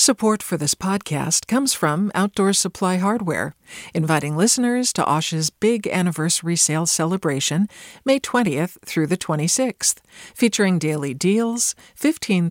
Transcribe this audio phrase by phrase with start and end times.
[0.00, 3.54] Support for this podcast comes from Outdoor Supply Hardware,
[3.92, 7.68] inviting listeners to Osh's big anniversary sale celebration,
[8.02, 9.96] May 20th through the 26th,
[10.34, 12.48] featuring daily deals, $15,000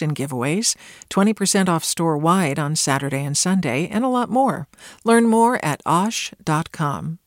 [0.00, 0.76] in giveaways,
[1.10, 4.68] 20% off store wide on Saturday and Sunday, and a lot more.
[5.02, 7.18] Learn more at osh.com.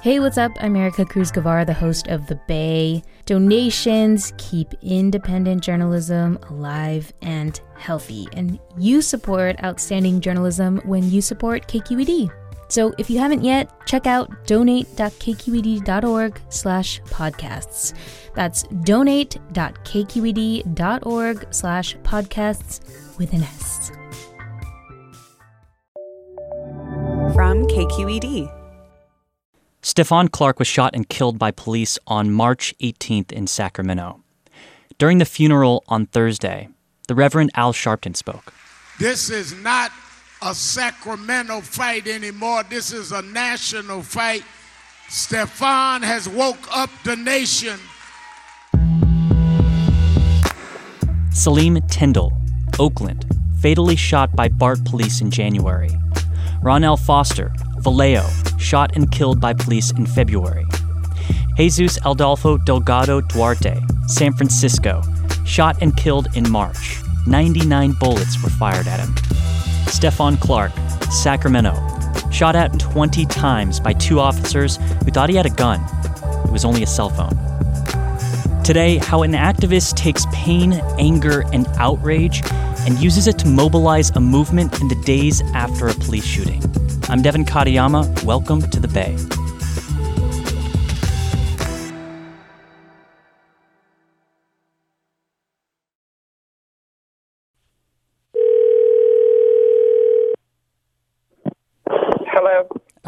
[0.00, 0.52] Hey, what's up?
[0.60, 3.02] I'm Ericka Cruz Guevara, the host of The Bay.
[3.26, 11.68] Donations keep independent journalism alive and healthy, and you support outstanding journalism when you support
[11.68, 12.30] KQED.
[12.68, 17.92] So if you haven't yet, check out donate.kqed.org slash podcasts.
[18.34, 23.92] That's donate.kqed.org slash podcasts with an S.
[27.34, 28.50] From KQED.
[29.82, 34.22] Stephon Clark was shot and killed by police on March 18th in Sacramento.
[34.96, 36.68] During the funeral on Thursday,
[37.06, 38.52] the Reverend Al Sharpton spoke.
[38.98, 39.90] This is not
[40.42, 42.62] a Sacramento fight anymore.
[42.68, 44.44] This is a national fight.
[45.08, 47.78] Stephon has woke up the nation.
[51.30, 52.32] Sahleem Tindle,
[52.78, 53.26] Oakland,
[53.60, 55.90] fatally shot by BART police in January.
[56.62, 58.26] Ronell Foster, Vallejo,
[58.58, 60.64] shot and killed by police in February.
[61.56, 65.02] Jesus Adolfo Delgado Duarte, San Francisco,
[65.44, 67.00] shot and killed in March.
[67.26, 69.14] 99 bullets were fired at him.
[69.86, 70.72] Stephon Clark,
[71.10, 71.74] Sacramento,
[72.30, 75.80] shot at 20 times by two officers who thought he had a gun.
[76.44, 77.38] It was only a cell phone.
[78.64, 82.42] Today, how an activist takes pain, anger, and outrage
[82.86, 86.62] and uses it to mobilize a movement in the days after a police shooting.
[87.08, 88.24] I'm Devin Katayama.
[88.24, 89.16] Welcome to the Bay.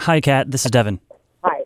[0.06, 0.52] Hi, Cat.
[0.52, 1.00] This is Devin.
[1.42, 1.64] Hi.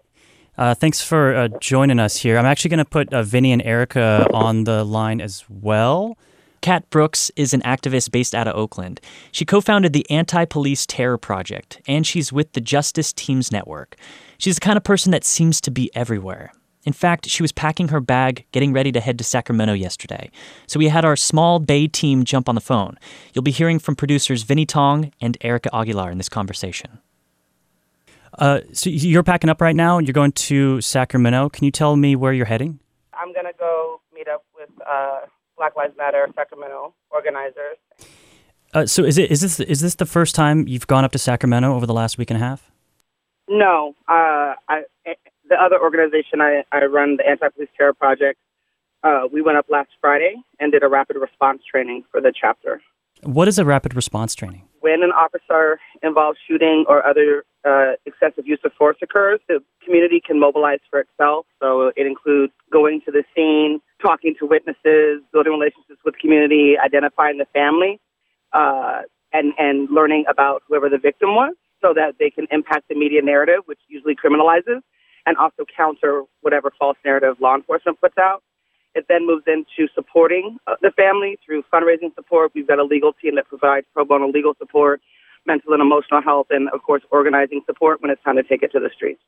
[0.56, 2.38] Uh, thanks for uh, joining us here.
[2.38, 6.16] I'm actually going to put uh, Vinnee and Erika on the line as well.
[6.62, 8.98] Cat Brooks is an activist based out of Oakland.
[9.31, 13.97] She co founded the Anti Police Terror Project, and she's with the Justice Teams Network.
[14.38, 16.50] She's the kind of person that seems to be everywhere.
[16.84, 20.31] In fact, she was packing her bag, getting ready to head to Sacramento yesterday.
[20.66, 22.97] So we had our small Bay team jump on the phone.
[23.34, 27.00] You'll be hearing from producers Vinnee Tong and Erika Aguilar in this conversation.
[28.38, 29.98] Uh, so you're packing up right now.
[29.98, 31.48] and You're going to Sacramento.
[31.48, 32.78] Can you tell me where you're heading?
[33.12, 35.20] I'm going to go meet up with uh,
[35.56, 37.76] Black Lives Matter Sacramento organizers.
[38.72, 41.18] Uh, so is it is this is this the first time you've gone up to
[41.18, 42.70] Sacramento over the last week and a half?
[43.48, 44.82] No, uh, I,
[45.50, 48.38] the other organization I, I run, the Anti Police Terror Project,
[49.02, 52.80] uh, we went up last Friday and did a rapid response training for the chapter.
[53.22, 54.62] What is a rapid response training?
[54.81, 60.22] When an officer involves shooting or other uh, excessive use of force occurs, the community
[60.25, 61.44] can mobilize for itself.
[61.60, 67.36] So it includes going to the scene, talking to witnesses, building relationships with community, identifying
[67.36, 68.00] the family,
[68.53, 72.94] uh, and and learning about whoever the victim was, so that they can impact the
[72.94, 74.80] media narrative, which usually criminalizes,
[75.26, 78.42] and also counter whatever false narrative law enforcement puts out.
[78.95, 82.53] It then moves into supporting uh, the family through fundraising support.
[82.55, 85.01] We've got a legal team that provides pro bono legal support,
[85.47, 88.73] mental and emotional health, and of course, organizing support when it's time to take it
[88.73, 89.21] to the streets.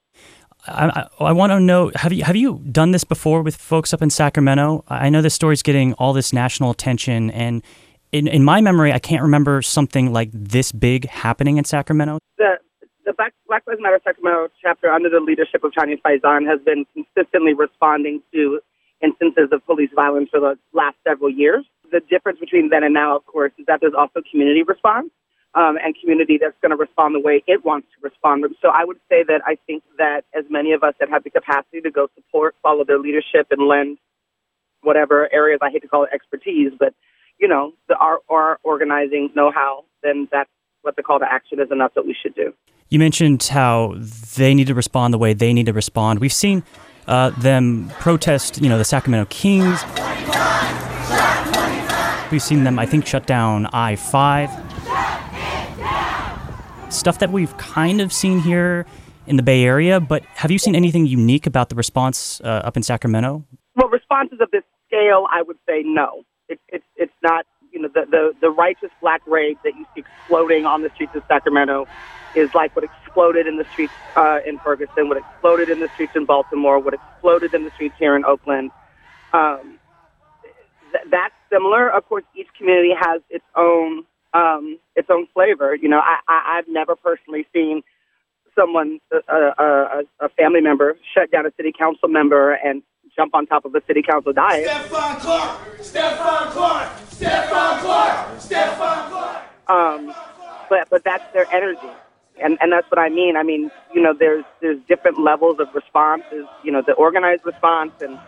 [0.67, 3.93] I, I, I want to know have you have you done this before with folks
[3.95, 4.85] up in Sacramento?
[4.89, 7.63] I know this story's getting all this national attention, and
[8.11, 12.19] in, in my memory, I can't remember something like this big happening in Sacramento.
[12.39, 12.59] The
[13.05, 16.85] the Black, Black Lives Matter Sacramento chapter, under the leadership of Chinese Faison, has been
[16.95, 18.61] consistently responding to
[19.03, 21.65] instances of police violence for the last several years.
[21.91, 25.11] The difference between then and now, of course, is that there's also community response
[25.55, 28.45] um, and community that's going to respond the way it wants to respond.
[28.63, 31.31] So I would say that I think that as many of us that have the
[31.31, 33.99] capacity to go support, follow their leadership, and lend
[34.83, 36.95] whatever areas I hate to call it expertise, but
[37.39, 40.51] you know, the our, our organizing know-how, then that's
[40.83, 42.53] what the call to action is, and that's what we should do.
[42.89, 43.95] You mentioned how
[44.37, 46.19] they need to respond the way they need to respond.
[46.21, 46.63] We've seen
[47.07, 49.83] uh, them protest, you know, the Sacramento Kings.
[52.31, 54.51] We've seen them, I think, shut down I 5.
[56.93, 58.87] Stuff that we've kind of seen here
[59.27, 62.77] in the Bay Area, but have you seen anything unique about the response uh, up
[62.77, 63.45] in Sacramento?
[63.77, 66.25] Well, responses of this scale, I would say no.
[66.49, 70.01] It, it, it's not, you know, the, the, the righteous black rage that you see
[70.01, 71.87] exploding on the streets of Sacramento
[72.35, 76.13] is like what exploded in the streets uh, in Ferguson, what exploded in the streets
[76.15, 78.71] in Baltimore, what exploded in the streets here in Oakland.
[79.33, 79.79] Um,
[80.93, 81.91] th- that's similar.
[81.91, 85.75] Of course, each community has its own um, its own flavor.
[85.75, 87.83] You know, I, I, I've never personally seen
[88.55, 92.83] someone, a, a, a family member, shut down a city council member and
[93.17, 94.69] jump on top of a city council diet.
[94.69, 95.79] Stephon Clark!
[95.79, 96.89] Stephon Clark!
[97.11, 98.39] Stephon Clark!
[98.39, 99.43] Stephon Clark!
[99.69, 100.15] Um,
[100.69, 101.89] but but that's their energy,
[102.41, 103.37] and and that's what I mean.
[103.37, 106.47] I mean, you know, there's there's different levels of responses.
[106.63, 108.19] You know, the organized response and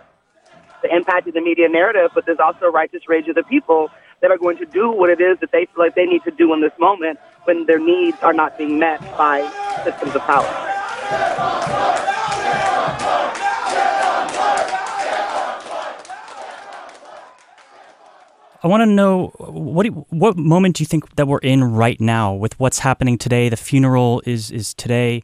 [0.83, 3.91] the impact of the media narrative, but there's also righteous rage of the people
[4.21, 6.31] that are going to do what it is that they feel like they need to
[6.31, 9.41] do in this moment when their needs are not being met by
[9.85, 11.94] systems of power.
[18.65, 22.01] I want to know what you, what moment do you think that we're in right
[22.01, 23.51] now with what's happening today?
[23.51, 25.23] The funeral is is today.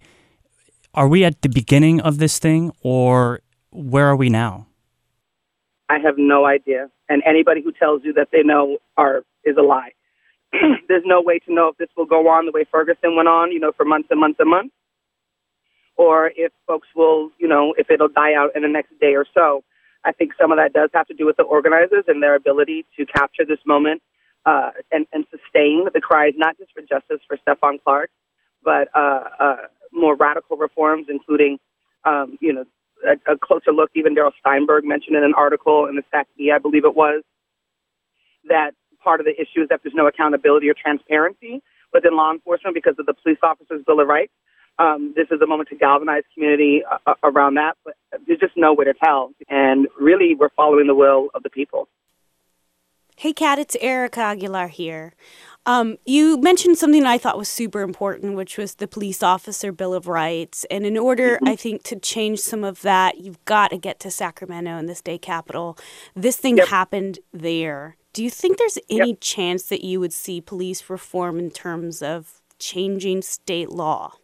[0.93, 3.41] Are we at the beginning of this thing, or
[3.71, 4.67] where are we now?
[5.89, 9.63] I have no idea, and anybody who tells you that they know are is a
[9.63, 9.93] lie.
[10.89, 13.53] There's no way to know if this will go on the way Ferguson went on,
[13.53, 14.75] you know, for months and months and months,
[15.97, 19.25] or if folks will, you know, if it'll die out in the next day or
[19.33, 19.65] so.
[20.05, 22.87] I think some of that does have to do with the organizers and their ability
[22.97, 24.02] to capture this moment
[24.47, 28.11] uh, and, and sustain the cries, not just for justice for Stephon Clark,
[28.64, 29.56] but uh, uh,
[29.93, 31.58] more radical reforms, including,
[32.05, 32.64] um, you know,
[33.06, 33.91] a, a, closer look.
[33.94, 37.23] Even Darrell Steinberg mentioned in an article in the Sac Bee, I believe it was,
[38.49, 38.73] that
[39.03, 41.62] part of the issue is that there's no accountability or transparency
[41.93, 44.32] within law enforcement because of the police officers' bill of rights.
[44.81, 47.94] Um, this is a moment to galvanize community uh, around that, but
[48.27, 49.31] there's just no way to tell.
[49.50, 51.87] And really, we're following the will of the people.
[53.17, 55.12] Hey, Cat, it's Erika Aguilar here.
[55.67, 59.93] Um, you mentioned something I thought was super important, which was the police officer bill
[59.93, 60.65] of rights.
[60.71, 61.49] And in order, mm-hmm.
[61.49, 64.94] I think, to change some of that, you've got to get to Sacramento and the
[64.94, 65.77] state capitol.
[66.17, 66.69] This thing yep.
[66.69, 67.99] happened there.
[68.15, 69.19] Do you think there's any yep.
[69.21, 74.15] chance that you would see police reform in terms of changing state law?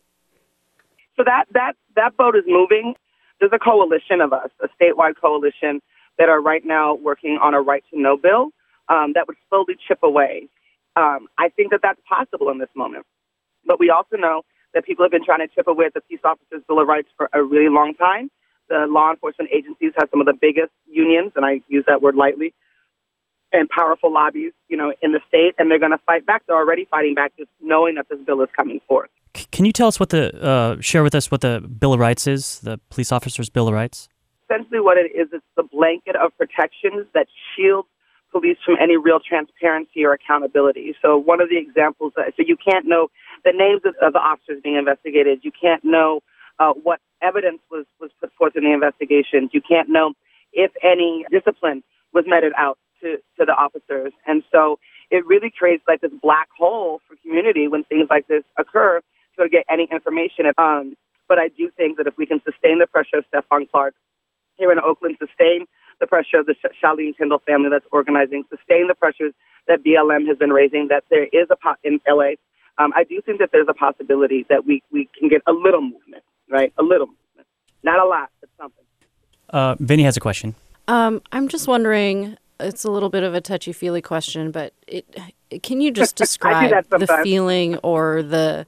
[1.16, 2.94] So that that that boat is moving.
[3.40, 5.80] There's a coalition of us, a statewide coalition
[6.18, 8.50] that are right now working on a right to know bill
[8.88, 10.48] um, that would slowly chip away.
[10.96, 13.06] Um, I think that that's possible in this moment,
[13.66, 14.42] but we also know
[14.74, 17.08] that people have been trying to chip away at the peace officers' bill of rights
[17.16, 18.30] for a really long time.
[18.68, 22.16] The law enforcement agencies have some of the biggest unions, and I use that word
[22.16, 22.54] lightly,
[23.52, 26.42] and powerful lobbies, you know, in the state, and they're going to fight back.
[26.46, 29.10] They're already fighting back, just knowing that this bill is coming forth.
[29.34, 32.26] Can you tell us what the uh, share with us what the Bill of Rights
[32.26, 32.60] is?
[32.60, 34.08] The police officers' Bill of Rights.
[34.48, 37.88] Essentially, what it is, it's the blanket of protections that shields
[38.32, 40.94] police from any real transparency or accountability.
[41.02, 43.08] So, one of the examples, so you can't know
[43.44, 45.40] the names of, of the officers being investigated.
[45.42, 46.20] You can't know
[46.58, 49.50] uh, what evidence was was put forth in the investigation.
[49.52, 50.14] You can't know
[50.52, 51.82] if any discipline
[52.12, 54.78] was meted out to to the officers, and so
[55.10, 59.00] it really creates like this black hole for community when things like this occur
[59.44, 60.46] to get any information.
[60.58, 60.96] Um,
[61.28, 63.94] but I do think that if we can sustain the pressure of Stephon Clark
[64.56, 65.66] here in Oakland, sustain
[66.00, 69.32] the pressure of the Shaleen Tindle family that's organizing, sustain the pressures
[69.66, 72.32] that BLM has been raising, that there is a pot in LA.
[72.78, 75.80] Um, I do think that there's a possibility that we, we can get a little
[75.80, 76.72] movement, right?
[76.78, 77.48] A little movement.
[77.82, 78.84] Not a lot, but something.
[79.50, 80.54] Uh, Vinnee has a question.
[80.88, 85.06] Um, I'm just wondering, it's a little bit of a touchy feely question, but it,
[85.62, 88.66] can you just describe the feeling or the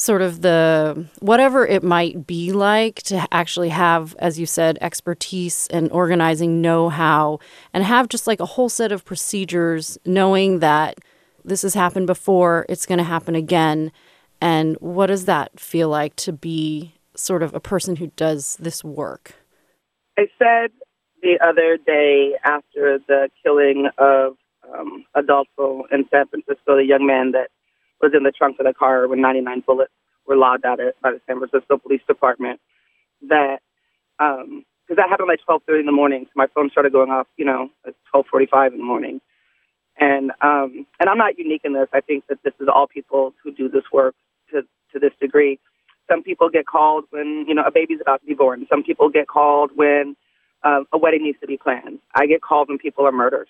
[0.00, 5.66] sort of the whatever it might be like to actually have, as you said, expertise
[5.70, 7.38] and organizing know how
[7.74, 10.96] and have just like a whole set of procedures, knowing that
[11.44, 13.92] this has happened before, it's going to happen again.
[14.40, 18.82] And what does that feel like to be sort of a person who does this
[18.82, 19.34] work?
[20.18, 20.70] I said
[21.20, 24.38] the other day after the killing of
[24.74, 27.50] um, Adolfo in San Francisco, the young man that
[28.02, 29.92] was in the trunk of the car when 99 bullets
[30.26, 32.60] were logged at it by the San Francisco Police Department.
[33.28, 33.58] That
[34.18, 34.64] because um,
[34.96, 37.70] that happened like 12:30 in the morning, so my phone started going off, you know,
[37.86, 39.20] at 12:45 in the morning.
[39.98, 41.88] And um, and I'm not unique in this.
[41.94, 44.16] I think that this is all people who do this work
[44.52, 45.60] to to this degree.
[46.10, 48.66] Some people get called when you know a baby's about to be born.
[48.70, 50.16] Some people get called when
[50.64, 52.00] uh, a wedding needs to be planned.
[52.16, 53.48] I get called when people are murdered,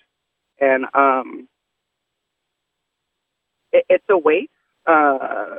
[0.59, 1.47] and um,
[3.73, 4.51] it, it's a weight,
[4.87, 5.57] uh,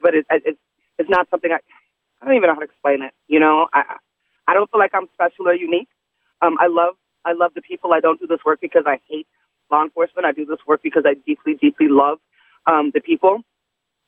[0.00, 0.58] but it, it,
[0.98, 1.58] it's not something I
[2.22, 3.12] I don't even know how to explain it.
[3.28, 3.96] You know, I
[4.48, 5.88] I don't feel like I'm special or unique.
[6.42, 6.94] Um, I love
[7.24, 7.92] I love the people.
[7.94, 9.26] I don't do this work because I hate
[9.70, 10.26] law enforcement.
[10.26, 12.18] I do this work because I deeply deeply love
[12.66, 13.40] um, the people.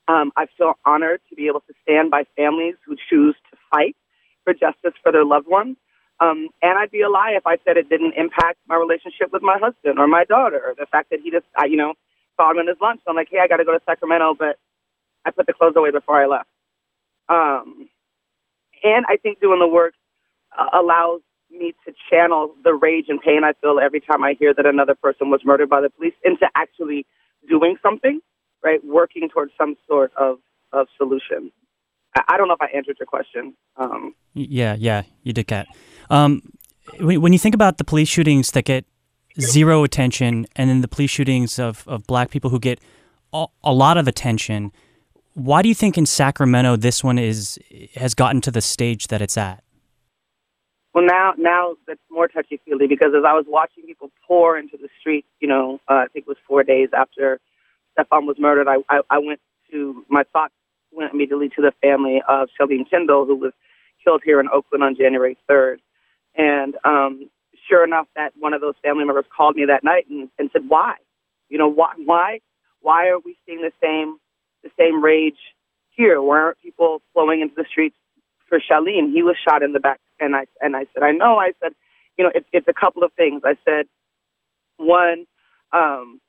[0.09, 3.97] Um, I feel honored to be able to stand by families who choose to fight
[4.45, 5.77] for justice for their loved ones.
[6.21, 9.43] Um, and I'd be a lie if I said it didn't impact my relationship with
[9.43, 10.75] my husband or my daughter.
[10.79, 11.95] The fact that he just, I, you know,
[12.39, 13.01] saw him in his lunch.
[13.05, 14.59] So I'm like, hey, I got to go to Sacramento, but
[15.27, 16.49] I put the clothes away before I left.
[17.29, 17.89] Um,
[18.83, 19.95] and I think doing the work
[20.57, 24.55] uh, allows me to channel the rage and pain I feel every time I hear
[24.55, 27.07] that another person was murdered by the police into actually
[27.49, 28.21] doing something,
[28.63, 28.81] right?
[28.85, 30.39] Working towards some sort of,
[30.73, 31.51] of solution.
[32.17, 33.55] I, I don't know if I answered your question.
[33.77, 35.67] Um, yeah, yeah, you did, Cat.
[36.11, 36.43] Um,
[37.01, 38.85] when, when you think about the police shootings that get
[39.41, 42.81] zero attention and then the police shootings of, of black people who get
[43.33, 44.73] a, a lot of attention,
[45.35, 47.59] why do you think in Sacramento this one is
[47.95, 49.63] has gotten to the stage that it's at?
[50.95, 54.77] Well, now now it's more touchy feely because as I was watching people pour into
[54.77, 57.41] the streets, you know, uh, I think it was four days after
[57.97, 59.41] Stephon was murdered, I, I I went
[59.71, 60.55] to my thoughts
[60.93, 63.53] went immediately to the family of Shalim Tindle, who was
[64.03, 65.79] killed here in Oakland on January 3rd.
[66.35, 67.31] And um,
[67.69, 70.63] sure enough, that one of those family members called me that night and, and said,
[70.69, 70.95] "Why?
[71.49, 71.95] You know, why?
[72.05, 72.41] Why?
[72.81, 74.19] Why are we seeing the same
[74.63, 75.39] the same rage
[75.91, 76.23] here?
[76.23, 77.97] Why aren't people flowing into the streets
[78.49, 79.13] for Shalim?
[79.13, 81.73] He was shot in the back." And I and I said, "I know." I said,
[82.19, 83.87] "You know, it, it's a couple of things." I said,
[84.79, 85.27] "One,
[85.73, 86.21] um,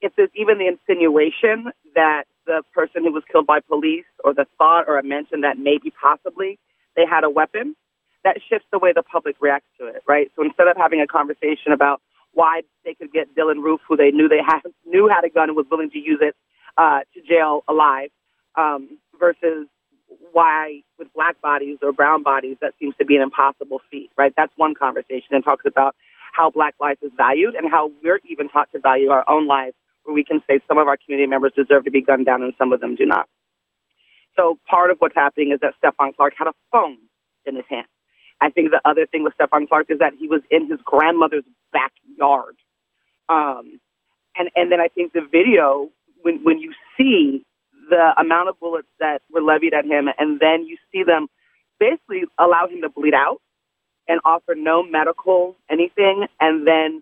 [0.00, 4.46] if there's even the insinuation that the person who was killed by police, or the
[4.58, 6.58] thought or a mention that maybe possibly
[6.96, 7.76] they had a weapon."
[8.24, 10.30] That shifts the way the public reacts to it, right?
[10.36, 12.00] So instead of having a conversation about
[12.34, 15.48] why they could get Dylann Roof, who they knew they had knew had a gun
[15.48, 16.36] and was willing to use it,
[16.78, 18.10] uh, to jail alive
[18.56, 19.66] um, versus
[20.32, 24.32] why with black bodies or brown bodies that seems to be an impossible feat, right?
[24.36, 25.94] That's one conversation and talks about
[26.32, 29.74] how black life is valued and how we're even taught to value our own lives
[30.04, 32.54] where we can say some of our community members deserve to be gunned down and
[32.58, 33.28] some of them do not.
[34.36, 36.98] So part of what's happening is that Stephon Clark had a phone
[37.44, 37.86] in his hand.
[38.42, 41.44] I think the other thing with Stephon Clark is that he was in his grandmother's
[41.72, 42.56] backyard.
[43.28, 43.80] Um,
[44.36, 45.90] and, and then I think the video
[46.22, 47.44] when when you see
[47.88, 51.28] the amount of bullets that were levied at him, and then you see them
[51.78, 53.38] basically allow him to bleed out
[54.08, 57.00] and offer no medical anything, and then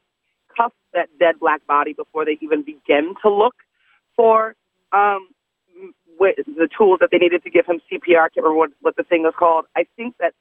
[0.54, 3.54] cuff that dead black body before they even begin to look
[4.16, 4.54] for
[4.92, 5.28] um,
[6.18, 8.24] the tools that they needed to give him CPR.
[8.24, 9.64] I can't remember what, what the thing was called.
[9.76, 10.34] I think that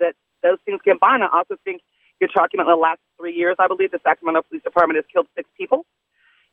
[0.00, 1.22] that those things combine.
[1.22, 1.82] I also think
[2.20, 3.56] you're talking about the last three years.
[3.60, 5.84] I believe the Sacramento Police Department has killed six people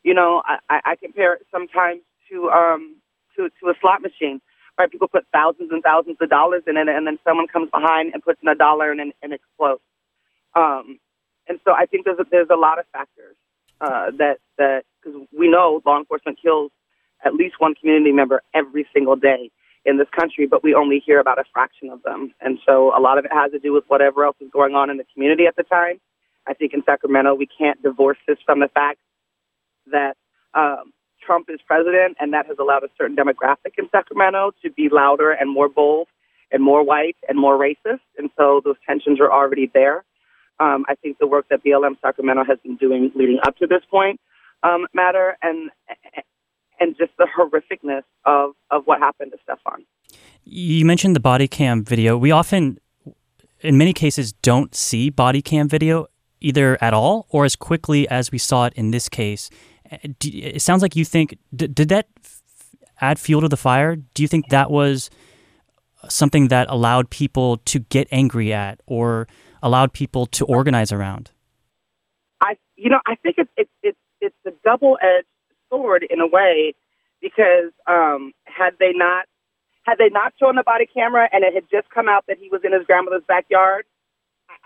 [0.04, 2.96] you know, I, I compare it sometimes to um
[3.36, 4.40] to to a slot machine.
[4.78, 8.14] Right, people put thousands and thousands of dollars in it, and then someone comes behind
[8.14, 9.82] and puts in a dollar and and explodes.
[10.54, 11.00] Um,
[11.48, 13.36] and so I think there's a, there's a lot of factors
[13.80, 16.70] uh, that that because we know law enforcement kills
[17.24, 19.50] at least one community member every single day
[19.88, 22.34] in this country, but we only hear about a fraction of them.
[22.40, 24.90] And so a lot of it has to do with whatever else is going on
[24.90, 25.98] in the community at the time.
[26.46, 28.98] I think in Sacramento we can't divorce this from the fact
[29.90, 30.16] that
[30.54, 30.92] um,
[31.24, 35.30] Trump is president, and that has allowed a certain demographic in Sacramento to be louder
[35.30, 36.08] and more bold
[36.50, 38.00] and more white and more racist.
[38.16, 40.04] And so those tensions are already there.
[40.60, 43.82] Um, I think the work that BLM Sacramento has been doing leading up to this
[43.90, 44.20] point
[44.62, 45.70] um, matter, and
[46.80, 49.84] and just the horrificness of of what happened to Stephon.
[50.44, 52.16] You mentioned the body cam video.
[52.16, 52.78] We often,
[53.60, 56.06] in many cases, don't see body cam video
[56.40, 59.50] either at all or as quickly as we saw it in this case.
[59.90, 62.08] Uh, it sounds like you think did, did that
[63.00, 63.96] add fuel to the fire?
[63.96, 65.10] Do you think that was
[66.08, 69.26] something that allowed people to get angry at or
[69.62, 71.30] allowed people to organize around?
[72.40, 75.26] I, you know, I think it's it's it's, it's a double edged
[75.70, 76.74] sword in a way
[77.20, 79.26] because um, had they not
[79.84, 82.48] had they not shown the body camera and it had just come out that he
[82.50, 83.86] was in his grandmother's backyard,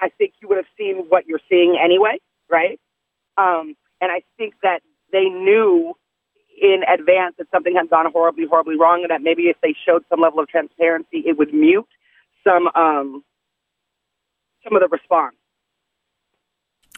[0.01, 2.19] I think you would have seen what you're seeing anyway,
[2.51, 2.81] right?
[3.39, 4.81] Um, and I think that
[5.13, 5.95] they knew
[6.61, 10.05] in advance that something had gone horribly, horribly wrong, and that maybe if they showed
[10.11, 11.89] some level of transparency, it would mute
[12.45, 13.23] some um,
[14.65, 15.37] some of the response.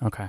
[0.03, 0.29] Okay.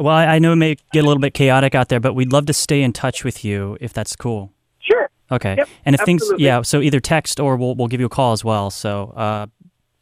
[0.00, 2.46] Well, I know it may get a little bit chaotic out there, but we'd love
[2.46, 4.50] to stay in touch with you if that's cool.
[4.78, 5.10] Sure.
[5.30, 5.56] Okay.
[5.58, 6.28] Yep, and if absolutely.
[6.28, 8.70] things, yeah, so either text or we'll we'll give you a call as well.
[8.70, 9.46] So uh,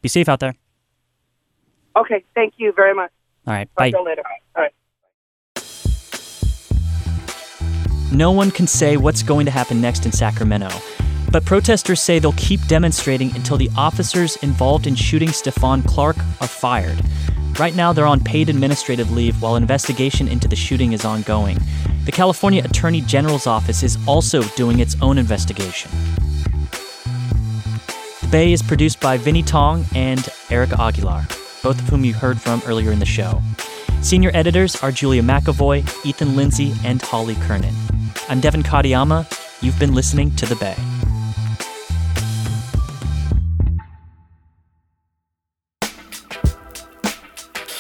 [0.01, 0.55] be safe out there.
[1.97, 2.25] Okay.
[2.35, 3.11] Thank you very much.
[3.47, 3.69] All right.
[3.77, 4.01] Talk bye.
[4.05, 4.23] later.
[4.55, 4.73] All right.
[8.13, 10.71] No one can say what's going to happen next in Sacramento.
[11.31, 16.49] But protesters say they'll keep demonstrating until the officers involved in shooting Stephon Clark are
[16.49, 16.99] fired.
[17.59, 21.59] Right now, they're on paid administrative leave while investigation into the shooting is ongoing.
[22.05, 25.91] The California Attorney General's office is also doing its own investigation.
[28.23, 31.27] The Bay is produced by Vinnee Tong and Erika Aguilar,
[31.63, 33.43] both of whom you heard from earlier in the show.
[34.01, 37.75] Senior editors are Julia McEvoy, Ethan Lindsey, and Holly Kernan.
[38.29, 39.27] I'm Devin Katayama.
[39.61, 40.98] You've been listening to The Bay.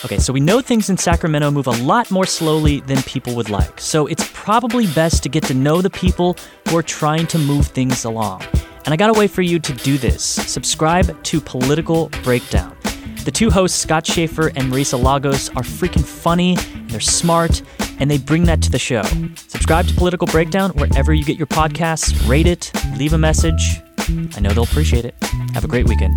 [0.04, 3.50] Okay, so we know things in Sacramento move a lot more slowly than people would
[3.50, 6.36] like, so it's probably best to get to know the people
[6.68, 8.42] who are trying to move things along.
[8.84, 10.22] And I got a way for you to do this.
[10.22, 12.76] Subscribe to Political Breakdown.
[13.24, 16.54] The two hosts, Scott Shafer and Marisa Lagos, are freaking funny,
[16.86, 17.60] they're smart,
[17.98, 19.02] and they bring that to the show.
[19.48, 23.80] Subscribe to Political Breakdown wherever you get your podcasts, rate it, leave a message.
[24.36, 25.16] I know they'll appreciate it.
[25.54, 26.16] Have a great weekend.